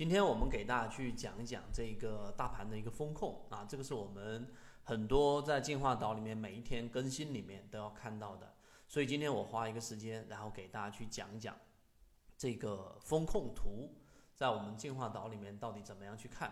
[0.00, 4.50] 今天我们给大家去讲一讲这个大盘的一个风控啊，这个是我们
[4.84, 8.54] 很多在进化岛里面每一天更新里面都要看到的。
[8.88, 11.54] 所以今天我花一个时间，然后给大家去讲一讲
[12.38, 13.94] 这个风控图
[14.34, 16.50] 在我们进化岛里面到底怎么样去看。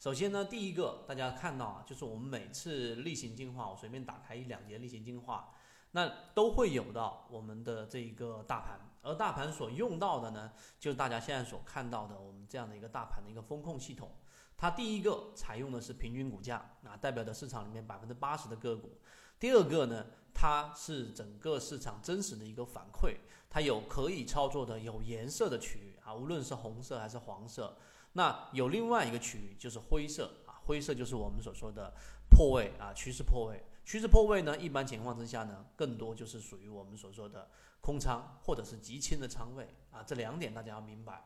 [0.00, 5.54] 首先呢，第一个大家看到啊，就是我们每次例行进化，我随便打开一两节例行进化，
[5.92, 8.80] 那都会有到我们的这一个大盘。
[9.02, 14.14] 而大盘所用到的呢，就是大家现在所看到的我们这样的一个大盘的一个风控系统。
[14.58, 18.98] 它第一个采用的是平均股价，啊，代表的市场里面百分之八十的个股。
[19.38, 23.16] 第二个呢，它是整个市场真实的一个反馈，
[23.48, 27.78] 它有可以操作的有颜色的区域啊，无论是红色还是黄色。
[28.12, 30.30] 那有另外一个区域就是灰色，
[30.70, 31.92] 灰色就是我们所说的
[32.30, 33.60] 破位啊，趋势破位。
[33.84, 37.50] 趋势破位呢，一般情况之下呢，更多就是属于我们所说的。
[37.82, 41.24] 空仓或者是极轻的仓位啊，这两点大家要明白。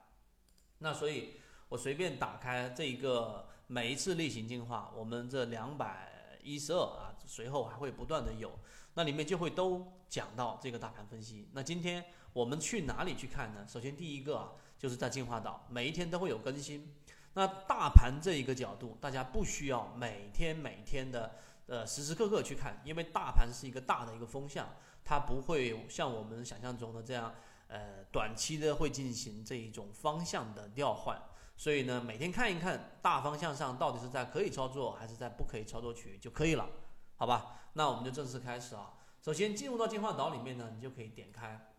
[0.78, 1.32] 那所以，
[1.68, 8.56] 我随便打开这一个每一次例行进化，我们这两百一十二啊，随后还会不断的有，
[8.94, 11.48] 那里面就会都讲到这个大盘分析。
[11.52, 13.66] 那今天我们去哪里去看呢？
[13.66, 16.94] 首先第一个啊，就是在进化岛，每一天都会有更新。
[17.34, 24.68] 那大盘这一个角度，大家不需要每天每天的呃时时刻刻去看，因为大盘是一个大的一个风向。
[25.06, 27.34] 它不会像我们想象中的这样，
[27.68, 31.20] 呃，短期的会进行这一种方向的调换，
[31.58, 36.66] 所以呢，每天看一看大方向上到底是在可以操作还是在不可以操作区域就可以了，
[37.16, 37.68] 好吧？
[37.74, 38.94] 那我们就正式开始啊。
[39.20, 41.74] 首先进入到进化岛里面呢，你就可以点开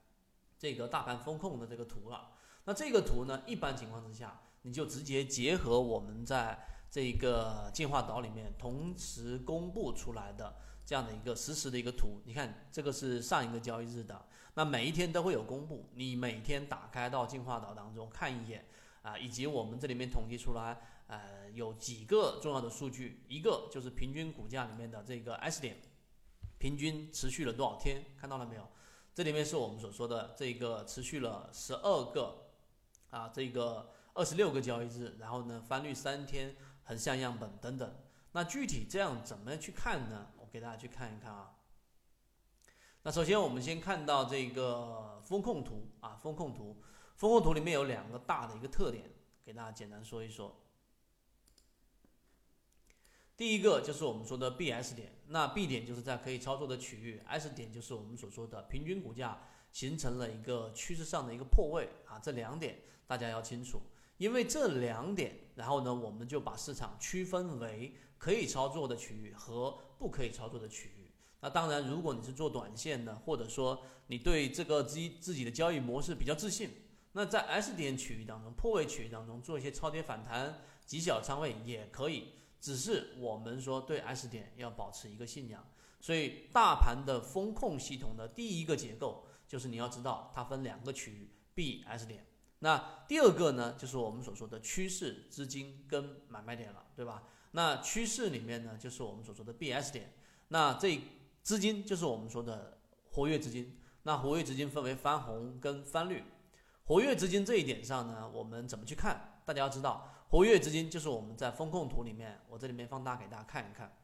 [0.60, 2.34] 这个大盘风控的这个图了。
[2.66, 6.60] 那这个图呢，一般情况之下，你就直接结合我们在
[6.92, 10.54] 这个进化岛里面同时公布出来的。
[10.88, 18.64] 这样的一个实时的一个图，你看这个是上一个交易日的，那每一天都会有公布，你每天打开到进化岛当中看一眼
[19.02, 25.82] 啊，以及我们这里面统计出来，呃，有几个重要的数据，一个就是平均股价里面的这个 S 点，
[26.60, 28.68] 平均持续了多少天，看到了没有？
[29.16, 32.52] 这里面是我们所说的这个持续了十二个
[33.10, 37.96] 啊，这个二十六个交易日，然后呢翻绿三天，横向样本等等，
[38.32, 40.32] 那具体这样怎么去看呢？
[40.38, 41.52] 我给大家去看一看啊。
[43.04, 46.82] 那首先我们先看到这个风控图啊，风控图，
[47.18, 49.12] 风控图里面有两个大的一个特点，
[49.44, 50.62] 给大家简单说一说。
[53.36, 59.38] 第一个就是我们说的 B S 点，那 B 点就是在可以操作的区域，S 点就是我们所说的平均股价
[59.74, 63.82] 形成了一个趋势上的一个破位啊，这两点大家要清楚，
[64.18, 67.96] 因为这两点，然后呢，我们就把市场区分为。
[68.18, 71.12] 可以操作的区域和不可以操作的区域。
[71.42, 76.72] 那当然，如果你是做短线的，或者说你对这个自自己的交易模式比较自信，
[77.12, 82.30] 那在 S 点区域当中、破位区域当中做一些超跌反弹、极小仓位也可以。
[82.60, 85.64] 只是我们说对 S 点要保持一个信仰。
[86.00, 92.26] 所以，大盘的风控系统的第一个结构就是你要知道它分两个区域 B、S 点。
[92.66, 97.22] 那第二个呢，就是我们所说的趋势资金跟买卖点了，对吧？
[97.52, 100.12] 那趋势里面呢，就是我们所说的 B S 点。
[100.48, 101.00] 那这
[101.44, 102.80] 资金就是我们说的
[103.12, 103.80] 活跃资金。
[104.02, 106.24] 那活跃资金分为翻红跟翻绿。
[106.86, 109.40] 活跃资金这一点上呢，我们怎么去看？
[109.46, 113.96] 大家要知道，活跃资金就是我们在风控图里面，我这里面放大给大家看一看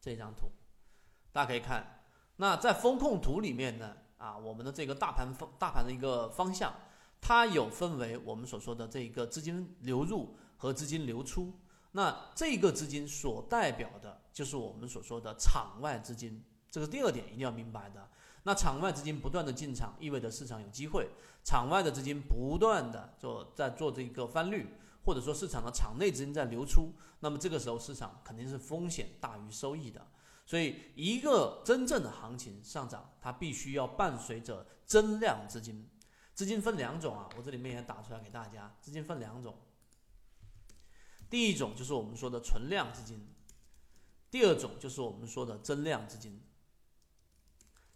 [0.00, 0.50] 这张图，
[1.30, 2.02] 大家可以看。
[2.34, 6.74] 那在风控图里面呢，啊，我们的这个大盘方大盘的一个方向，
[7.20, 11.52] 它有分为我们所说的这一个资金流入和资金流出。
[11.92, 18.08] 那这个资金所代表的就是我们所说的场外资金，这个第二点一定要明白的。
[18.44, 21.04] 那场外资金不断的进场，意味着市场有机会；
[21.44, 24.66] 场外的资金不断的做在做这个翻绿，
[25.04, 30.06] 或者说市场的场内资金在流出，那么这个时候市场肯定是风险大于收益的。
[30.46, 35.86] 所以，一个真正的行情上涨，它必须要伴随着增量资金。
[36.40, 39.58] 资金分两种啊，我这里面也打出来给大家，资金分两种。
[41.28, 43.28] 第一种就是我们说的存量资金，
[44.30, 46.40] 第二种就是我们说的增量资金。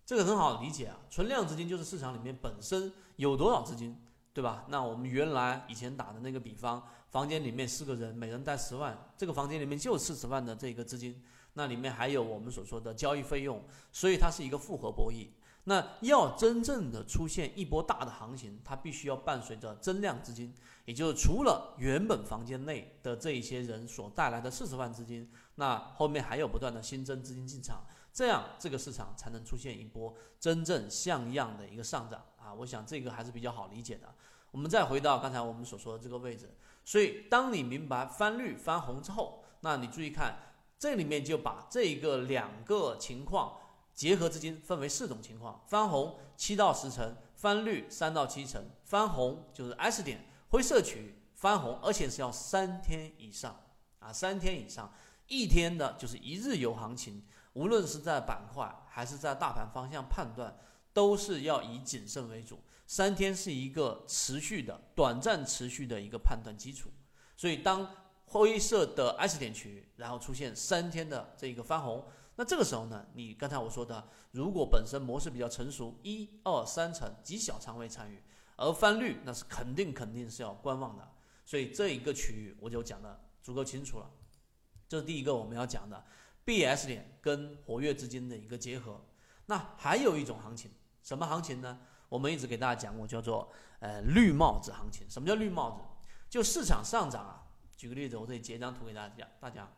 [0.05, 3.99] 这个很好理解啊，存量资金就是市场里面本身有多少资金，
[4.35, 4.67] 对吧？
[4.69, 11.25] 那我们原来以前打的那个比方，房间里面四个人，每人带十万，这个房间里面就四十万的这个资金，
[11.55, 15.29] 那里面还有我们所说的交易费用，所以它是一个复合博弈。
[15.65, 27.83] 那要真正的出现一波大的行情，它必须要伴随着增量资金，也就是除了原本房间内的这一些人所带来的四十万资金，那后面还有不断的新增资金进场，
[28.13, 32.53] 这样这个市场才能出现一波真正像样的一个上涨啊！
[32.53, 34.15] 我想这个还是比较好理解的。
[34.51, 40.37] 我们再回到刚才我们所说的这个位置，所以当你明白翻绿翻红之后，那你注意看，
[40.79, 43.57] 这里面就把这个两个情况
[43.95, 53.61] 结合资金分为四种情况：翻红七到十成，翻绿三到七成，翻红就是 S 点灰色区域翻红，而且是要三天以上
[54.01, 54.93] 啊，三天以上，
[55.29, 60.59] 一天的就是一日游行情，无论是在板块还是在大盘方向判断，
[60.93, 62.61] 都是要以谨慎为主。
[62.87, 66.91] 三天是一个持续的、短暂持续的一个判断基础，
[67.37, 67.89] 所以当
[68.27, 72.05] 灰色的 S 点区域，然后出现三天的这个翻红，
[72.37, 78.23] 那这个时候呢，你刚才我说的，如果本身模式比较成熟，一二三层极小仓位参与，
[78.57, 81.09] 而翻绿那是肯定肯定是要观望的，
[81.45, 84.11] 所以这一个区域我就讲的足够清楚了。
[84.89, 86.05] 这是第一个我们要讲的
[86.45, 89.01] BS 点跟活跃资金的一个结合。
[89.47, 90.71] 那还有一种行情，
[91.03, 91.79] 什么行情呢？
[92.09, 93.51] 我们一直给大家讲过，叫做
[93.81, 95.09] 呃绿帽子行情。
[95.09, 95.79] 什么叫绿帽子？
[96.29, 97.43] 就市场上涨啊。
[97.77, 99.71] 举个例子，我这里截张图给大家，大家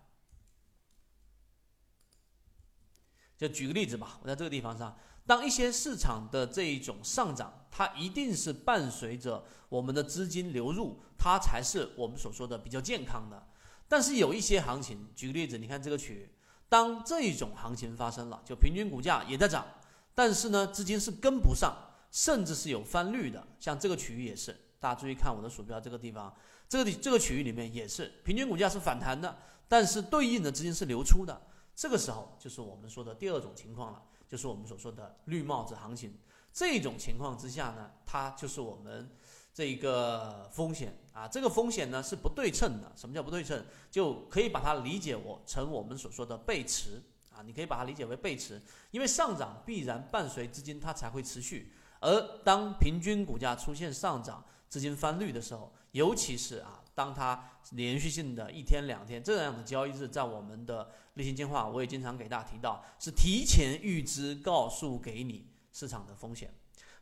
[3.37, 4.19] 就举个例子吧。
[4.23, 4.97] 我在这个地方上，
[5.27, 13.47] 当一些市场的这一种上涨，它一定是伴随着我们的资金流入，它才是我们所说的比较健康的。
[13.89, 16.31] 但是有一些行情，举个例子，你看这个区域，
[16.69, 19.67] 当这一种行情发生了，就平均股价也在涨，
[20.15, 21.75] 但是呢，资金是跟不上。
[22.13, 26.35] 甚至是有翻绿的，像这个区域也是，大家注意看我的鼠标这个地方，
[26.67, 29.37] 这个这个区域里面也是平均股价是反弹的，
[29.69, 31.39] 但是对应的资金是流出的，
[31.77, 36.19] 这个时候就是我们说的第二种情况了，就是我们所说的绿帽子行情。
[36.51, 39.11] 这种情况之下呢，它就是我们
[39.53, 42.91] 这一个风险啊，这个风险呢是不对称的。
[42.97, 43.63] 什么叫不对称？
[43.91, 48.59] 就可以把它理解我成我们所说的背驰啊，你可以把它理解为背驰，
[48.91, 51.71] 因为上涨必然伴随资金它才会持续。
[52.01, 57.39] 而当平均股价出现上涨，资金翻绿的时候，尤其是啊，当它
[57.73, 66.53] 连续性的一天两天这样的交易日，在我们的例行进化，我也经常给大家提到，是提前预知，告诉给你市场的风险。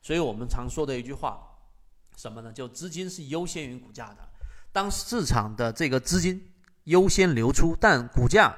[0.02, 1.40] 所以我们常说的一句话，
[2.16, 2.52] 什么呢？
[2.52, 4.28] 就资金是优先于股价的。
[4.72, 6.52] 当市场的这个资金
[6.84, 8.52] 优先流出，但股价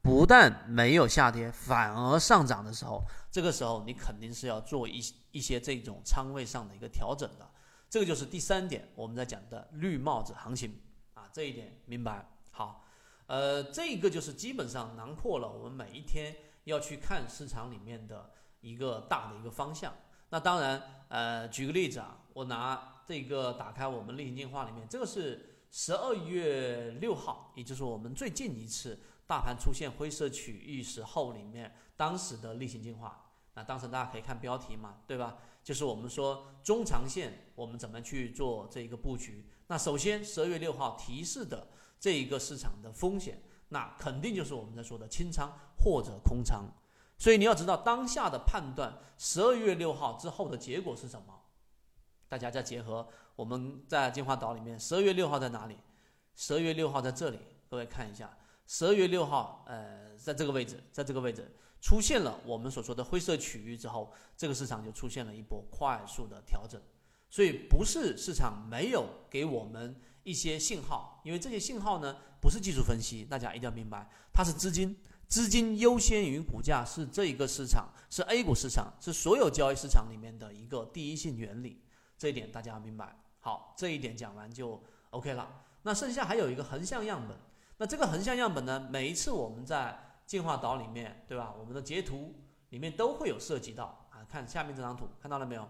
[0.00, 5.00] 不但没有下跌，反而上涨的时候，这个时候你肯定是要做一。
[5.30, 7.46] 一些这种仓位上的一个调整的，
[7.90, 10.78] 这个就是第三点我们在讲的绿帽子行情
[11.14, 12.84] 啊，这一点明白好，
[13.26, 18.30] 呃，这个就是基本上囊括了我们每一天要去看市场里面的
[18.60, 19.94] 一个大的一个方向。
[20.30, 33.24] 那当然，呃，举个例子啊，我拿这个打开我们例行进化里面，这个是十二月六号，也就是我们最近一次大盘出现灰色区域时候里面当时的例行进化。
[33.54, 35.38] 那当时大家可以看标题嘛，对吧？
[35.68, 39.44] 就是我们说中长线我们怎么去做这一个布局。
[39.66, 41.68] 那首先十二月六号提示的
[42.00, 46.64] 这一个市场的风险，那肯定就是我们在说的清仓或者空仓。
[47.18, 51.38] 所以你要知道当下的判断，十二月六号之后的结果是什么？
[52.30, 53.06] 大家再结合
[53.36, 55.76] 我们在进化岛里面，十二月六号在哪里？
[56.34, 58.34] 十二月六号在这里，各位看一下，
[58.66, 61.54] 十二月六号，呃，在这个位置，在这个位置。
[61.80, 66.80] 出现了我们所说的灰色区域之后，这个市场就出现了一波快速的调整。
[67.30, 81.82] 所以不是市场没有给我们一些信号，因为这些信号呢不是技术分析，大家一定要明白，它是资金，资金优先于股价是这一个市场，是 A 股市场，是所有交易市场里面的一个第一性原理。
[82.16, 83.14] 这一点大家要明白。
[83.40, 85.64] 好，这一点讲完就 OK 了。
[85.82, 87.36] 那剩下还有一个横向样本，
[87.76, 91.54] 那这个横向样本呢，每一次我们在进化岛里面，对吧？
[91.58, 92.34] 我们的截图
[92.68, 94.22] 里面都会有涉及到啊。
[94.28, 95.66] 看下面这张图，看到了没有？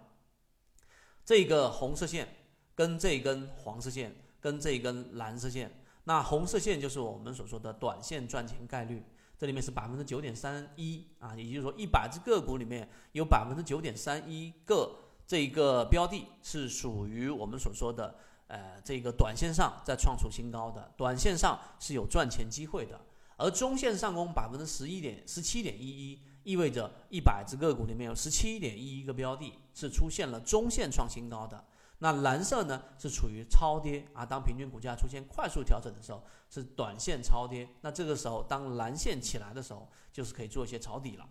[1.24, 2.26] 这个红色线
[2.74, 5.70] 跟这根黄色线跟这根蓝色线，
[6.02, 9.04] 那红色线就是我们所说的短线赚钱概率，
[9.38, 14.92] 这里面是百分之九点三一啊，也就是说一百只个股里面有百分之九点三一个
[15.24, 18.16] 这一个标的是属于我们所说的
[18.48, 22.98] 呃这个短线上在创出新高的，短线上是有赚钱机会的。
[23.38, 31.64] 而中线上攻百分之十一点十七点一一，意味着一百只个股里面有十七点一一个标的是出现了中线创新高的。
[32.00, 37.68] 那蓝色呢是处于超跌啊，当平均股价出现快速调整的时候，是短线超跌。
[37.80, 41.28] 那这个时候，当蓝线起来的时候，就是可以做一些抄底了，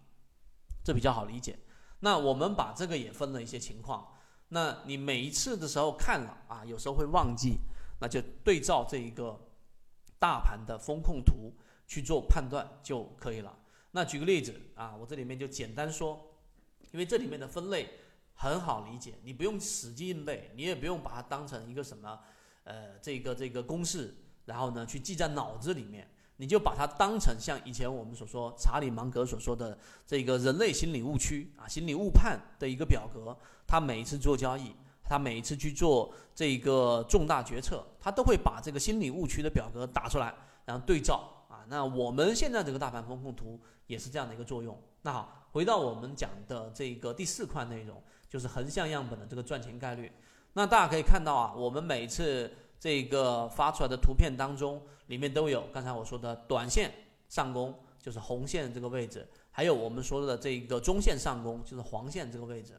[0.83, 1.59] 这比较好理解。
[1.99, 4.07] 那我们把这个也分了一些情况。
[4.49, 7.59] 那你每一次的时候看了啊，有时候会忘记，
[7.99, 9.46] 那就对照这一个
[10.19, 11.53] 大盘的风控图。
[11.89, 13.57] 去做判断就可以了。
[13.91, 16.33] 那举个例子啊，我这里面就简单说，
[16.91, 17.87] 因为这里面的分类
[18.35, 22.19] 很好理解，你不用死记硬背，你也不用把它当成一个什么，
[22.65, 26.05] 呃，这个这个公式，然后呢去记在脑子里面，
[26.35, 33.33] 你就把它当成像以前我们所说查理芒格所说的这个人类心理误区啊、心理误判的一个表格，
[33.65, 34.75] 他每一次做交易，
[35.07, 40.33] 他每一次去做这个重大决策，他都会把这个心理误区的表格打出来，
[40.65, 41.65] 然后对照啊。
[41.69, 44.77] 那我们现在这个大盘风控图也是这样的一个作用。
[45.01, 48.01] 那好，回到我们讲的这个第四块内容。
[48.29, 50.11] 就是横向样本的这个赚钱概率，
[50.51, 56.91] 那大家可以看到啊，我们每次这个发出来的图片当中，里面都有刚才我说的短线
[57.29, 62.77] 上攻，就是红线这个位置，还有我们说的这个中线上攻，就是黄线这个位置。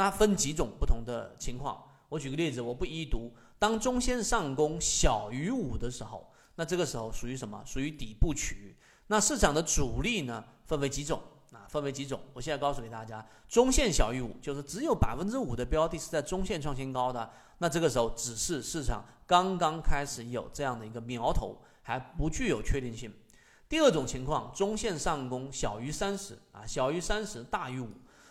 [0.00, 3.30] 那分几种不同的情况，我举个例子，我不一一读。
[3.58, 7.62] 当中线上攻小于五的时候，那这个时候属于什么？
[7.66, 8.74] 属于底部区域。
[9.08, 11.20] 那市场的主力呢，分为几种？
[11.52, 12.18] 啊分为几种？
[12.32, 23.12] 我现在告诉给大家，中线小于五，就是只有百分之五的标的是在中线创新高的，那这个时候只是市场刚刚开始有这样的一个苗头，还不具有确定性。
[23.68, 27.90] 第二种情况，中线上攻小于三十啊，小于三十大于五，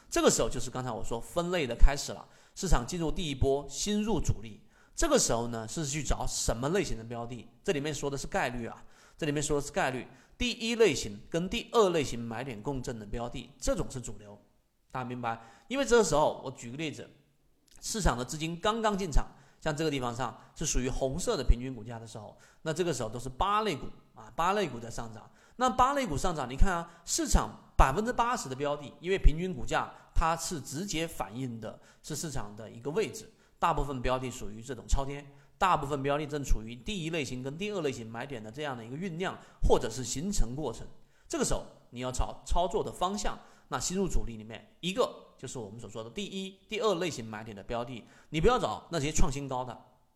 [0.09, 4.59] 这个时候就是刚才我说分类的开始了，市场进入第一波新入主力，
[4.95, 7.47] 这个时候呢是去找什么类型的标的？
[7.63, 8.83] 这里面说的是概率啊，
[9.17, 10.07] 这里面说的是概率。
[10.37, 14.39] 第一类型跟第二类型买点共振的标的，这种是主流，
[14.89, 15.37] 大家明白？
[15.67, 17.09] 因为这个时候，我举个例子，
[17.81, 19.27] 市场的资金刚刚进场，
[19.59, 25.29] 像这个地方上是属于红色的平均股价的时候，那这个时候都是八类股啊，八类股在上涨。
[25.57, 35.25] 那八类股上涨，你看啊，市场百分之八十的标的，因为平均股价它是直接反映的是市场的一个位置，大部分标的属于这种超跌。
[35.57, 40.85] 大部分标的正处于第一类型跟第二类型买点的这样的一个酝酿或者是形成过程，
[41.27, 49.73] 这个时候你要找操作的方向，那新入主力里面一个就是我们所说的第一、第二类型买点的标的，你不要找那些创新高的，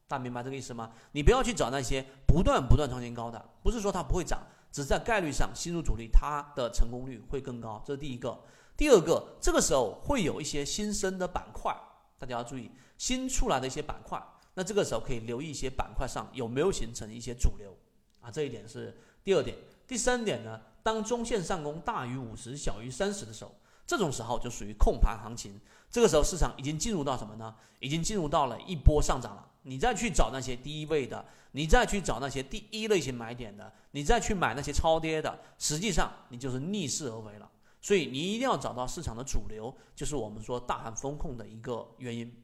[0.08, 0.92] 大家明白这个意思吗？
[1.12, 4.40] 你不要去找那些不断不断创新高的，不是说它不会涨，
[4.74, 8.38] 只是在概率上新入主力它的成功率会更高，这是第一个。
[8.76, 11.72] 第二个，这个时候会有一些新生的板块，
[12.18, 14.20] 大家要注意新出来的一些板块。
[14.56, 17.72] 那这个时候可以留意一些板块上有没有形成一些主流
[18.20, 19.56] 啊，这一点是第二点。
[19.86, 23.54] 第三点呢，当中线上攻大于五十，小于三十的时候，
[23.86, 25.62] 这种时候就属于控盘行情。
[25.92, 27.56] 这个时候市场已经进入到什么呢？
[27.80, 29.48] 已经进入到了一波上涨了。
[29.64, 37.50] 你再去找那些低位的，你再去找那些第一类型买点的，你再去买那些超跌的，实际上你就是逆势而为了。
[37.82, 42.44] 所以你一定要找到市场的主流，就是我们说大盘风控的一个原因。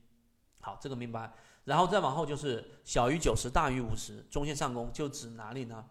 [0.60, 1.34] 好，这个明白。
[1.64, 5.86] 然后再往后就是小于九十，大于五十，中线上攻就指哪里呢？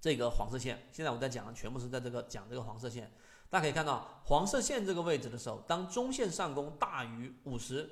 [0.00, 3.10] 这个黄色线，现在我在讲的全部是在这个讲这个黄色线。
[3.52, 7.86] 大家可以看到，黄色线这个位置的时候，当中线上攻大于五十，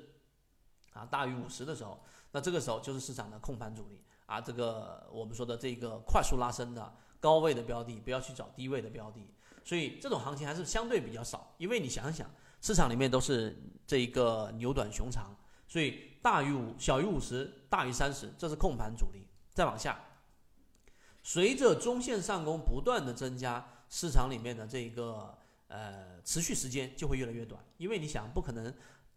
[0.91, 9.23] 啊，大于五十的时候，那这个时候就是市场的控盘主力啊，这个我们说的这个快速拉升的高位的标的，不要去找低位的标的。
[9.63, 12.27] 所以这种行情还是相对比较少，因为你想想，
[12.59, 15.37] 市场里面都是这一个牛短熊长，
[15.67, 19.27] 所以大于五、小于五十、大于三十，这是控盘主力。
[19.53, 20.03] 再往下，
[21.21, 25.37] 随着中线上攻不断的增加，市场里面的这一个
[25.71, 28.73] 呃持续时间就会越来越短，因为你想不可能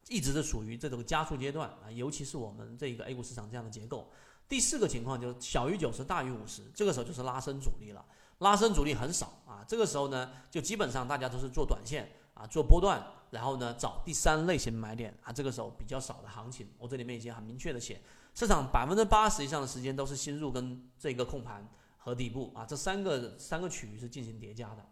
[0.09, 4.11] 一直是处于这种加速阶段啊，尤其是我们这一个 A 股市场这样的结构。
[4.49, 8.05] 第四个情况就是小于九十，大于五十，这个时候就是拉升主力了。
[8.39, 18.01] 拉升主力很少啊，这个时候呢，就基本上大家都是做短线啊，做波段，然后呢找第三类型买点啊，这个时候比较少的行情，我这里面已经很明确的写，
[18.35, 24.85] 市场百分之八十以上的时间都是新入跟这个控盘和底部啊，这三个三个区域是进行叠加的。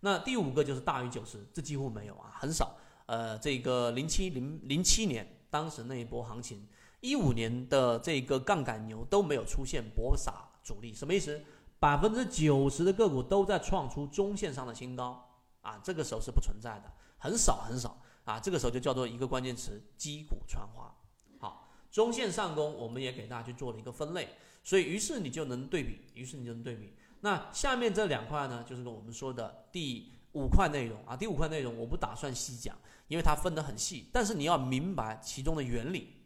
[0.00, 2.76] 那第五个就是大于九十，这几乎没有啊，很少。
[3.06, 6.66] 呃，这个零七零零七年当时那一波行情，
[7.00, 11.42] 一五年的这个杠杆牛都没有出现博傻主力，什么意思？
[11.78, 15.28] 百分之九十的个股都在创出中线上的新高
[15.60, 20.94] 啊，这个时候是不存在的，很少很少啊，这个时候就叫做一个关键词：击鼓传花。
[21.38, 24.28] 好，中线上攻，我们也给大家去做了一个分类，
[24.62, 26.94] 所以于是你就能对比，于是你就能对比。
[27.20, 32.76] 那下面这两块呢，就是我们说的第五块内容啊，第五块内容我不打算细讲，
[33.08, 36.16] 因为它分得很细，但是你要明白其中的原理，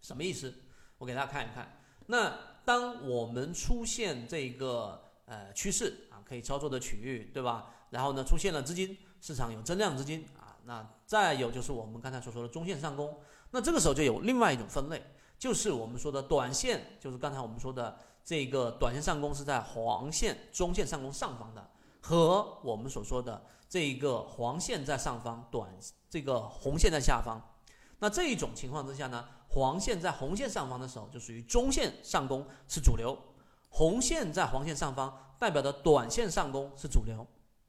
[0.00, 0.54] 什么意思？
[0.98, 2.32] 我给大家看一看，那。
[2.68, 7.70] 当我们出现这个呃趋势啊，可以操作的区域，对吧？
[7.88, 13.18] 然后呢，出现了资金，市场有增量资金啊，那再有就是我们刚才所说的中线上攻，
[13.52, 15.02] 那这个时候就有另外一种分类，
[15.38, 21.70] 就是我们说的短线，就是刚才我们说的这个短线上攻是在黄线、中线上攻上方的，
[22.02, 25.74] 和我们所说的这个黄线在上方，短
[26.10, 27.40] 这个红线在下方。
[28.00, 33.16] 那这一种情况之下呢，黄线在红线上方的时候，就属于中线上攻是主流；
[33.70, 37.26] 红线在黄线上方，代表的短线上攻是主流。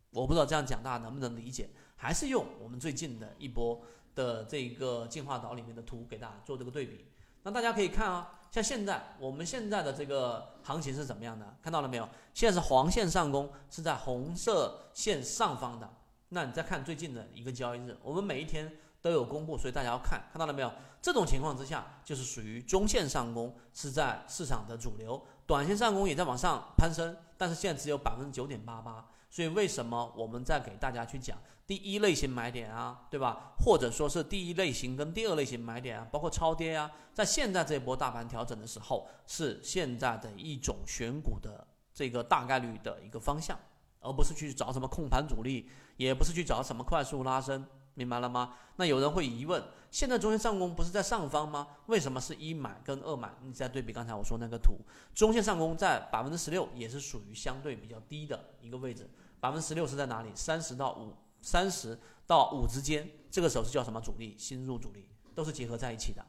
[0.10, 1.70] 我不知道这样讲大家能不能理解？
[1.96, 3.82] 还是用我们最近的一波
[4.14, 7.06] 的这个进化岛里面的图给大家做这个对比。
[7.44, 11.46] 那大家可以看啊，像现在我们现在的这个行情是怎么样的？
[11.62, 12.08] 看到了没有？
[12.34, 15.90] 现在是黄线上攻，是在红色线上方的。
[16.30, 20.72] 那你再看最近的一个交易日，我们每一天都有公布，所以大家要看，看到了没有？
[21.02, 25.18] 这种情况之下，就是属于中线上攻，是在市场的主流；
[25.48, 29.06] 短线上攻也在往上攀升，但是现在只有百分之九点八八。
[29.30, 31.38] 所以为什么我们在给大家去讲？
[31.68, 33.54] 第一类型买点啊，对吧？
[33.60, 43.56] 或者说是第一类型跟第二类型买点啊，包括超跌啊，在现在这波大盘调整的时候，是现在的一种选股的这个大概率的一个方向，
[44.00, 47.64] 而不是去找什么控盘主力，也不是去找什么快速拉升，
[48.00, 48.56] 明白了吗？
[48.78, 51.68] 那有人会疑问，现在中线上攻不是在上方吗？
[51.88, 53.30] 为什么是一买跟二买？
[53.44, 54.80] 你再对比刚才我说那个图，
[55.14, 59.10] 中线上攻在百分之十六，也是属于相对比较低的一个位置，
[59.42, 60.32] 百分之十六是在哪里？
[60.34, 61.14] 三十到五。
[61.42, 64.36] 三十到五之间，这个时候是叫什么主力？
[64.38, 66.22] 新入主力都是结合在一起的，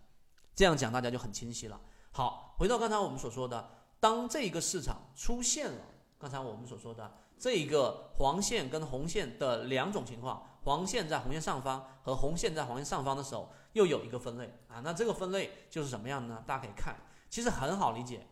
[0.55, 1.81] 这样讲大家就很清晰了。
[2.13, 5.83] 好，回到刚才我们所说的，当这个市场出现了
[6.17, 14.81] 刚才我们所说的这一个黄线跟红线的两种情况，黄线在红线上方和红线在黄线上方的时候，又有一个分类啊。
[14.85, 16.45] 那这个分类就是什么样呢？
[16.47, 16.95] 大家可以看，
[17.31, 18.27] 其实很好理解。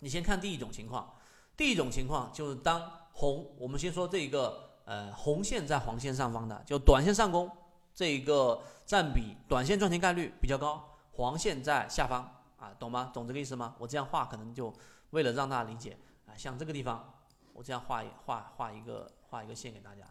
[0.00, 1.14] 你先看第一种情况，
[1.56, 4.72] 第一种情况就是当红，我们先说这一个。
[4.84, 7.48] 呃，红线在黄线上方的，就短线上攻，
[7.94, 10.98] 这一个占比短线赚钱概率比较高。
[11.12, 13.12] 黄线在下方啊，懂吗？
[13.14, 13.76] 懂这个意思吗？
[13.78, 14.74] 我这样画可能就
[15.10, 15.96] 为了让大家理解
[16.26, 17.11] 啊，像这个地方，
[17.52, 20.02] 我这样画一画画一个画一个线给大家，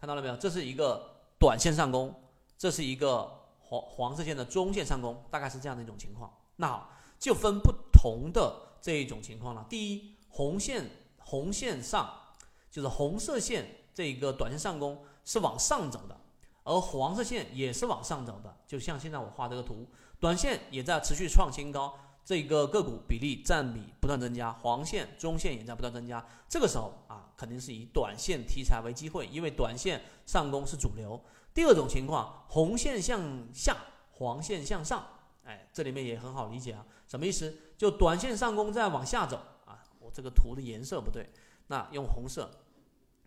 [0.00, 0.36] 看到了没有？
[0.36, 2.14] 这是一个短线上攻，
[2.56, 6.32] 这是一个黄黄色线的中线上攻，大概是这样的一种情况。
[6.56, 9.66] 那好，就分不同的这一种情况了。
[9.68, 12.10] 第一，红线红线上
[12.70, 13.74] 就是红色线。
[13.94, 16.16] 这个短线上攻是往上走的，
[16.62, 19.84] 而黄色线也是往上走的，就像现在我画这个图，
[20.20, 21.98] 短线也在持续创新高，
[22.28, 26.22] 这个个股比例占比不断增加，黄线、中线也在不断增加。
[26.46, 31.18] 这个时候啊，肯定是以短线题材为机会，因为短线上攻是主流。
[31.54, 33.74] 第二种情况，红线向下，
[34.12, 35.06] 黄线向上，
[35.42, 37.56] 哎，这里面也很好理解啊，什么意思？
[37.78, 41.30] 就短线上攻再往下走啊，我这个图的颜色不对，
[41.68, 42.50] 那用红色。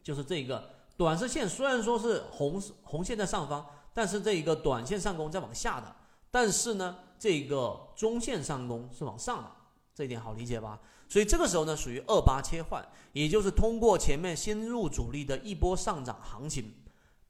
[0.04, 5.96] 就是这个短视线虽然说是红红线在上方，但是这一个短线上攻在往下的，
[6.30, 9.52] 但是呢，这个中线上攻是往上的，
[9.94, 10.80] 这一点好理解吧？
[11.08, 16.74] 所以这个时候呢，属于二八切换，也就是通过前面新入主力的一波上涨行情，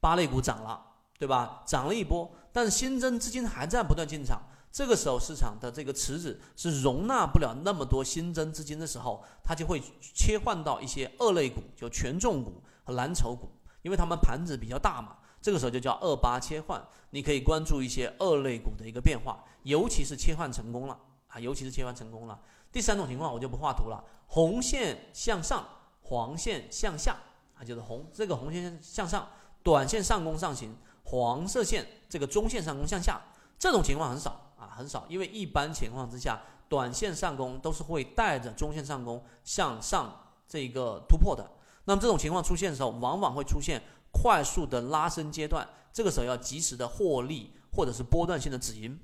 [0.00, 0.82] 八类股涨了，
[1.18, 1.62] 对吧？
[1.66, 4.40] 涨了一波，但是新增资金还在不断进场。
[4.72, 9.78] 这个时候市场的这个池子是容纳不了那么多新增资金的时候，它就会
[10.14, 13.50] 切换到一些二类股，就权重股和蓝筹股，
[13.82, 15.18] 因为它们盘子比较大嘛。
[15.42, 22.40] 这个时候就叫二八切换，你可以关注一些二类股的一个变化，尤其是切换成功了啊，尤其是切换成功了。
[22.70, 25.66] 第三种情况我就不画图了，红线向上，
[26.02, 27.16] 黄线向下
[27.58, 29.28] 啊，就是红这个红线向上，
[29.62, 33.20] 短线上攻上行，黄色线这个中线上攻向下，
[33.58, 34.40] 这种情况很少。
[34.62, 41.44] 啊，很少，因为一般情况之下，短线上攻都是会带着中线上攻向上这个突破的。
[41.84, 48.96] 那么这种情况出现的时候，往往会出现快速的拉升阶段，这个时候要及时的获利或者是波段性的止盈。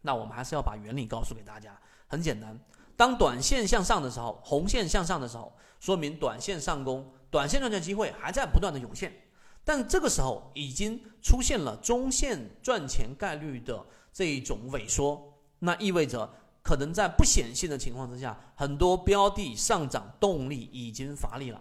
[0.00, 2.58] 那我们还是要把原理告诉给大家，很简单，
[2.96, 9.12] 当短线向上的时候，红线向上的时候，说明短线上攻、短线赚钱机会还在不断的涌现，
[9.64, 13.86] 但这个时候已经出现了中线赚钱概率的。
[14.14, 16.30] 这一种萎缩，那意味着
[16.62, 21.58] 可能在不显性的情况之下，很多标的上涨动力已经乏力了。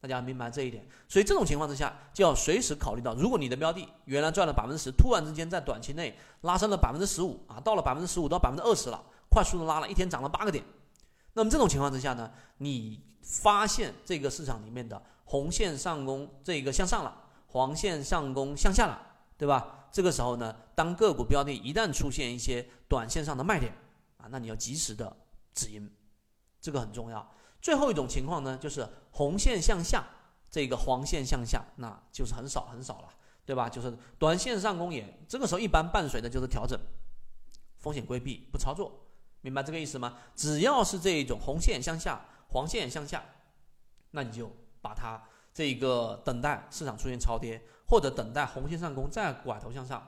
[0.00, 10.62] 大家明白这一点，所以这种情况之下，就要随时考虑到，如果你的标的原来赚了百分之十，突然之间在短期内拉升了百分之十五啊，到了百分之十五到百分之二十了，快速的拉了一天涨了八个点，
[11.32, 19.00] 那么这种情况之下呢，你发现这个市场里面的红线上攻这个向上了，黄线上攻向下了，
[19.36, 19.88] 对吧？
[19.90, 23.72] 这个时候呢，当个股标的一旦出现一些短线上的卖点
[24.18, 25.16] 啊，那你要及时的
[25.54, 25.90] 止盈，
[26.60, 27.26] 这个很重要。
[27.66, 30.06] 最后一种情况呢，就是红线向下，
[30.48, 33.08] 这个黄线向下，那就是很少很少了，
[33.44, 33.68] 对吧？
[33.68, 36.78] 就是短线上攻也，这个时候一般伴随的就是调整，
[37.80, 39.08] 风险规避不操作，
[39.40, 40.16] 明白这个意思吗？
[40.36, 43.20] 只要是这一种红线向下，黄线向下，
[44.12, 44.48] 那你就
[44.80, 45.20] 把它
[45.52, 50.06] 这个等待市场出现超跌，或者等待红线上攻再拐头向上，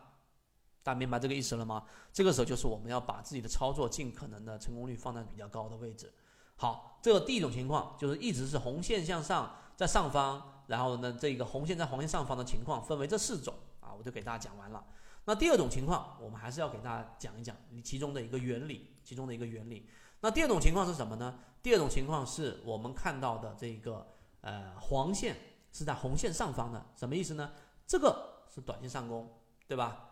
[0.85, 1.83] 大家明白这个意思了吗？
[2.13, 6.15] 这个时候就是我们要把自己的操作尽可能的成功率放在比较高的位置。
[6.59, 14.85] 好，这个第一种情况就是一直是红线向上在上方，然后呢这个红线在黄线上方的情况分为这四种啊，我就给大家讲完了。
[15.25, 19.89] 那第二种情况，我们还是要给大家讲一讲其中的一个原理，其中的一个原理。
[20.21, 21.39] 那第二种情况是什么呢？
[21.63, 24.07] 第二种情况是我们看到的这个。
[24.41, 25.37] 呃，黄线
[25.73, 27.51] 是在红线上方的，什么意思呢？
[27.85, 29.29] 这个是短线上攻，
[29.67, 30.11] 对吧？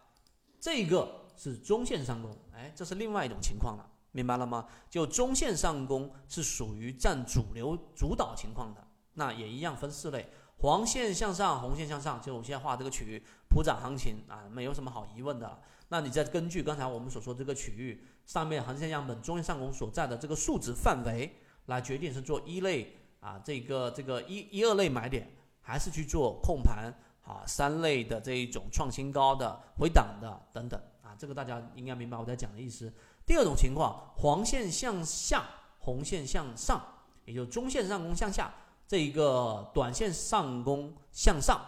[0.60, 4.66] 这个是中线上攻，哎，这是另外一种情况了，明白了吗？
[4.88, 15.60] 就中线上攻是属于占主流主导情况的，那也一样分四类：黄线向上，红线向上，就我现在画这个区域普涨行情啊，没有什么好疑问的。
[15.88, 21.30] 那你再根据刚才我们所说这个区域上面横线样本中线上攻所在的这个数值范围
[21.66, 22.96] 来决定是做一类。
[23.18, 25.28] 啊，这个这个一一二类买点，
[25.60, 32.92] 还是去做控盘啊，三类的这一种创新高的回档的等等啊，这个大家应该明白我在讲的意思。
[33.26, 35.44] 第二种情况，黄线向下，
[35.80, 36.80] 红线向上，
[37.24, 38.54] 也就是中线上攻向下，
[38.86, 41.60] 这一个短线上攻向上，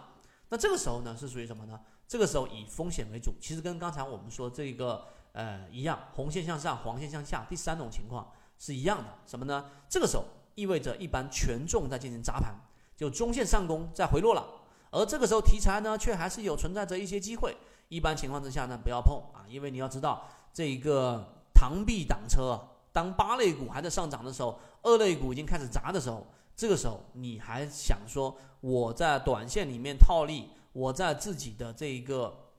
[0.49, 1.79] 那这个时候呢是属于什么呢？
[2.07, 9.71] 这个时候以风险为主，其实跟刚才我们说这个呃一样，红线向上，黄线向下，第三种情况是一样的，什么呢？
[9.89, 10.25] 这个时候。
[10.59, 12.53] 意味着一般权重在进行砸盘，
[12.97, 14.45] 就中线上攻在回落了，
[14.91, 17.57] 而这个时候题材呢却还是有存在着一些机会。
[17.89, 22.61] 一般情况之下呢不要碰啊，因为你要知道这一个螳臂挡车，
[22.93, 32.53] 当八类股还在上涨的时候，二类股已经开始砸的时候，这个时候你还想说我在短线里面套利，我在自己的这一个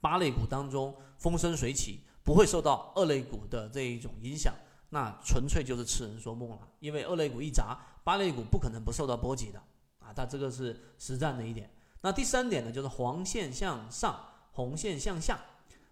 [0.00, 4.52] 八类股当中风生水起，不会受到二类股的这一种影响。
[4.90, 9.58] 那纯粹就是痴人说梦了，因为二类股一砸，八类股不可能不受到波及的
[9.98, 10.12] 啊！
[10.14, 11.68] 它这个是实战的一点。
[12.02, 14.16] 那第三点呢，就是黄线向上，
[14.52, 15.40] 红线向下。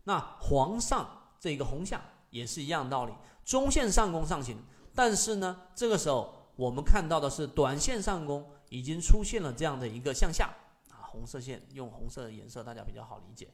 [0.05, 1.09] 那黄上
[1.41, 2.01] 这个红下
[2.33, 3.13] 也是一样道理，
[3.45, 4.57] 中线上攻上行，
[4.93, 10.51] 但是呢，这个时候我们看到的是短线上攻已经出现了这样的一个向下
[10.91, 13.49] 啊，红色线用红色的颜色大家比较好理解。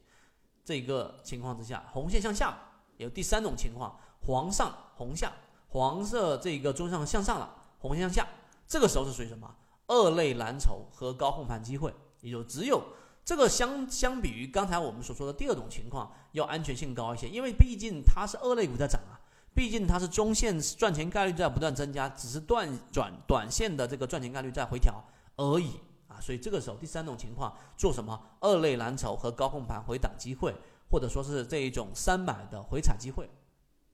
[0.65, 2.57] 这个情况之下，红线向下
[2.97, 3.99] 有第三种情况。
[4.21, 5.31] 黄上红下，
[5.69, 8.27] 黄色这个中上向上了，红线向下，
[8.67, 9.55] 这个时候是属于什么？
[9.87, 12.83] 二类蓝筹和高控盘机会，也就只有
[13.29, 19.21] 这个相相比于刚才我们所说的第二种情况要安全性高一些，因为毕竟它是二类股在涨啊，
[19.53, 25.03] 毕竟它是中线赚钱概率在不断增加，只是断转短线的这个赚钱概率在回调
[25.35, 28.19] 而已啊，所以这个时候第三种情况做什么？
[28.39, 30.55] 二类蓝筹和高控盘回档机会，
[30.89, 33.29] 或者说是这一种三买的回踩机会。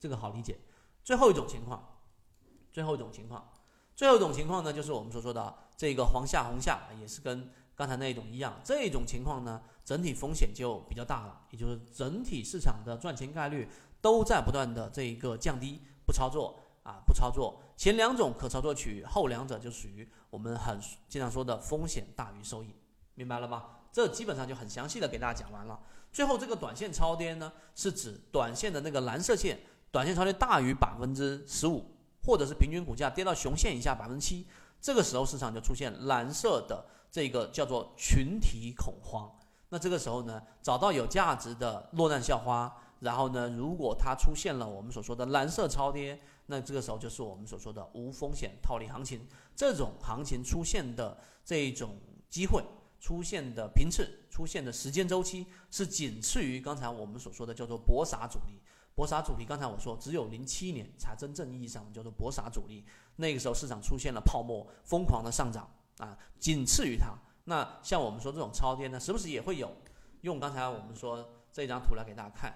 [0.00, 0.58] 这个好理解。
[1.04, 1.98] 最后一种情况，
[2.72, 3.52] 最后一种情况，
[3.94, 8.58] 最后一种情况呢，就是我们所说的这个黄下红下，也是跟刚才那一种一样。
[8.64, 13.68] 这种情况呢，整体风险就比较大了，也就是整体市场的赚钱概率
[14.00, 17.62] 都在不断的这一个降低，不操作啊，不操作。
[17.76, 22.74] 前两种可操作区域，后两者就属于我们很经常说的风险大于收益，
[23.14, 23.64] 明白了吗？
[23.92, 25.78] 这基本上就很详细的给大家讲完了。
[26.10, 29.60] 最后这个短线超跌呢，是指短线的那个蓝色线。
[29.92, 34.46] 短线超跌大于百分之十五，或者是平均股价跌到熊线以下百分之七，
[34.78, 36.84] 这个时候市场就出现蓝色的
[37.16, 39.32] 这个叫做群体恐慌。
[39.70, 49.26] 那这个时候呢，找到有价值的落难校花，然后呢，如果它出现了我们所说的蓝色超跌，那这个时候就是我们所说的无风险套利行情。
[49.54, 51.96] 这种行情出现的这种
[52.28, 52.62] 机会，
[53.00, 58.60] 出现的频次，出现的时间周期，是仅次于刚才我们所说的叫做搏杀主力。
[58.94, 62.84] 搏杀主力，刚才我说只有零七年才真正意义上叫做搏杀主力，
[63.16, 65.66] 那个时候市场出现了泡沫，疯狂的上涨
[65.98, 67.14] 啊，仅次于它。
[67.44, 69.72] 那像我们说这种超跌呢，时不时也会有。
[70.22, 72.52] 用刚才我们说这张图来给大家看，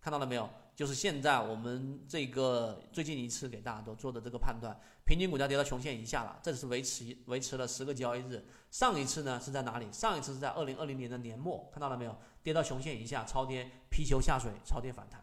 [0.00, 0.48] 看到了没有？
[0.74, 4.74] 就是现在我们这个最近一次给大家都做的这个判断，
[5.04, 8.44] 平均股价跌到穷线以下了，这是维持维持了十个交易日。
[8.70, 9.92] 上一次呢是在哪里？
[9.92, 12.18] 上一次是在二零二零年的年末，看到了没有？
[12.42, 15.22] 跌到熊线以下，超跌，皮球下水，超跌反弹。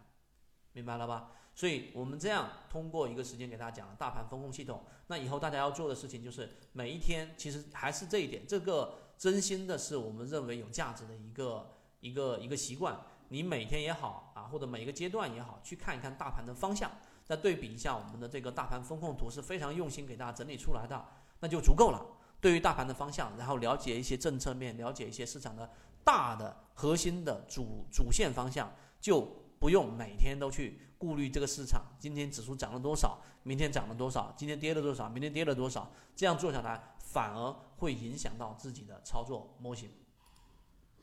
[0.71, 1.31] 明白了吧？
[1.59, 4.81] 所以我们这样通过一个时间给大家讲了大盘风控系统。
[5.07, 11.69] 那以后大家要做的事情就是每一天，其实还是这一点，这个真心的是我们认为有价值的一个
[11.99, 12.97] 一个一个习惯。
[13.27, 16.89] 你每天也好啊，或者每一个阶段也好，去看一看大盘的方向，
[17.25, 21.05] 再对比一下我们的这个大盘风控图，是非常用心给大家整理出来的，
[21.41, 22.01] 那就足够了。
[22.39, 25.69] 对于大盘的方向，然后了解一些政策面，了解一些市场的
[26.05, 29.27] 大的核心的主主线方向，就。
[29.59, 39.89] 不用每天都去顾虑这个市场今天指数涨了多少，明天涨了多少，今天跌了多少，明天跌了多少，这样做下来反而会影响到自己的操作模型。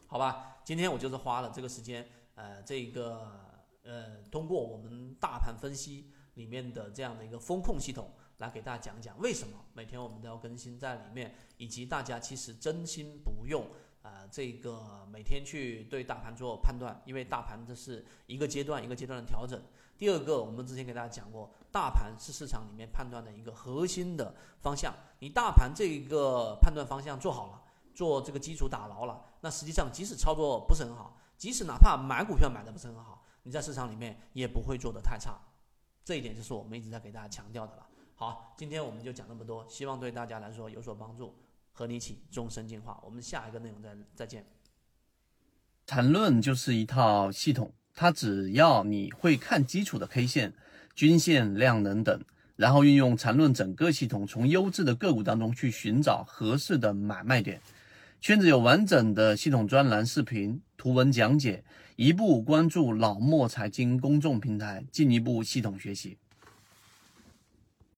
[0.07, 3.41] 好吧，今天我就是花了这个时间，呃，这个
[3.83, 13.67] 呃，通过我们大盘分析里面的这样的一个风控系统，来给大家讲讲为什么每天我们都要更新在里面，以及大家其实真心不用
[14.07, 19.61] 啊，这个每天去对大盘做判断，因为大盘这是一个阶段一个阶段的调整。
[19.99, 27.63] 第二个，我们之前给大家讲过，大盘是市场里面判断的一个核心的方向，你大盘这一个判断方向做好了。
[27.97, 35.41] 做这个基础打牢了，那实际上即使操作不是很好，即使哪怕买股票买的不是很好，你在市场里面也不会做得太差。
[36.05, 37.87] 这一点就是我们一直在给大家强调的了。
[38.15, 41.35] 好，今天我们就讲那么多，希望对大家来说有所帮助，
[41.77, 42.99] 和你一起终身进化。
[43.05, 44.47] 我们下一个内容再再见。
[45.87, 50.55] 缠论就是一套系统，它只要你会看基础的 K 线、
[50.95, 52.19] 均线、量能等。
[52.57, 57.61] 然后运用缠论整个系统，从优质的个股当中去寻找合适的买卖点。
[58.23, 61.63] 圈子有完整的系统专栏、视频、图文讲解，
[61.97, 66.17] 一步关注老莫财经公众平台，进一步系统学习。